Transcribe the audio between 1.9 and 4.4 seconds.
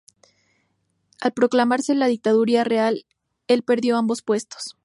la dictadura real el perdió ambos